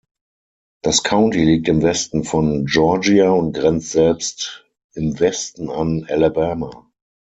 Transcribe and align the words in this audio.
Das 0.81 1.03
County 1.03 1.43
liegt 1.45 1.67
im 1.67 1.83
Westen 1.83 2.23
von 2.23 2.65
Georgia 2.65 3.29
und 3.29 3.53
grenzt 3.53 3.91
selbst 3.91 4.65
im 4.95 5.19
Westen 5.19 5.69
an 5.69 6.07
Alabama. 6.09 6.89